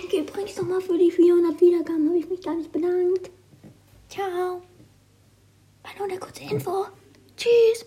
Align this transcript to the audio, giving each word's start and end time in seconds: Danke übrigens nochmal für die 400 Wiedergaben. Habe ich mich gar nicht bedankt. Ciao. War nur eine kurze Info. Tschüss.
Danke 0.00 0.18
übrigens 0.18 0.56
nochmal 0.56 0.80
für 0.80 0.96
die 0.96 1.10
400 1.10 1.60
Wiedergaben. 1.60 2.08
Habe 2.08 2.18
ich 2.18 2.28
mich 2.28 2.40
gar 2.40 2.54
nicht 2.54 2.70
bedankt. 2.70 3.30
Ciao. 4.08 4.62
War 5.82 5.92
nur 5.98 6.04
eine 6.08 6.18
kurze 6.18 6.42
Info. 6.44 6.86
Tschüss. 7.36 7.77